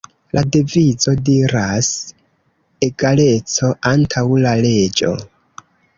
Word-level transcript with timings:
La 0.35 0.41
devizo 0.53 1.13
diras, 1.27 1.89
"Egaleco 2.89 3.69
Antaŭ 3.93 4.25
La 4.47 4.55
Leĝo. 4.69 5.13